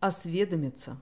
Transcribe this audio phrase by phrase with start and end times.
[0.00, 0.96] Осведомиться.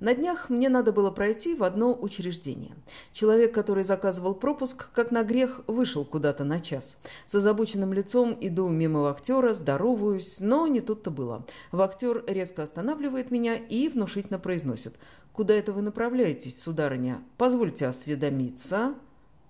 [0.00, 2.74] На днях мне надо было пройти в одно учреждение.
[3.12, 6.96] Человек, который заказывал пропуск, как на грех, вышел куда-то на час.
[7.26, 11.44] С озабоченным лицом иду мимо вахтера, здороваюсь, но не тут-то было.
[11.72, 14.94] Вахтер резко останавливает меня и внушительно произносит.
[15.34, 17.22] «Куда это вы направляетесь, сударыня?
[17.36, 18.94] Позвольте осведомиться».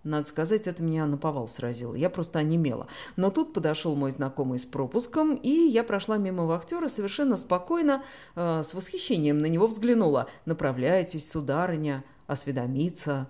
[0.05, 1.95] Надо сказать, это меня наповал сразило.
[1.95, 2.87] Я просто онемела.
[3.16, 8.05] Но тут подошел мой знакомый с пропуском, и я прошла мимо вахтера совершенно спокойно,
[8.37, 10.28] э, с восхищением на него взглянула.
[10.45, 13.28] «Направляйтесь, сударыня, осведомиться».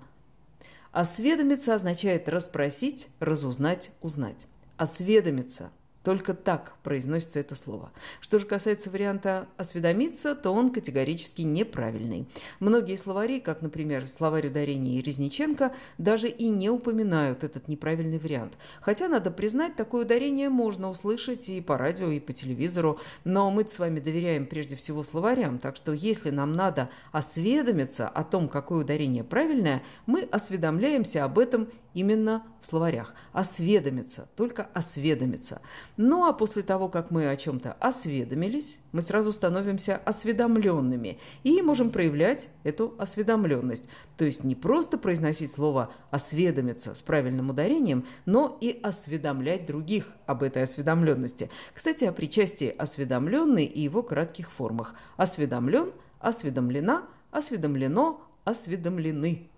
[0.91, 4.47] Осведомиться означает расспросить, разузнать, узнать.
[4.77, 5.71] Осведомиться–
[6.05, 7.91] только так произносится это слово.
[8.21, 12.29] Что же касается варианта «осведомиться», то он категорически неправильный.
[12.61, 18.53] Многие словари, как, например, словарь ударения Резниченко, даже и не упоминают этот неправильный вариант.
[18.81, 23.67] Хотя, надо признать, такое ударение можно услышать и по радио, и по телевизору, но мы
[23.67, 28.81] с вами доверяем прежде всего словарям, так что если нам надо осведомиться о том, какое
[28.81, 33.15] ударение правильное, мы осведомляемся об этом именно в словарях.
[33.33, 35.61] Осведомиться, только осведомиться.
[35.97, 41.91] Ну а после того, как мы о чем-то осведомились, мы сразу становимся осведомленными и можем
[41.91, 43.89] проявлять эту осведомленность.
[44.17, 50.43] То есть не просто произносить слово «осведомиться» с правильным ударением, но и осведомлять других об
[50.43, 51.51] этой осведомленности.
[51.73, 54.95] Кстати, о причастии осведомленный и его кратких формах.
[55.17, 59.51] Осведомлен, осведомлена, осведомлено, осведомлены.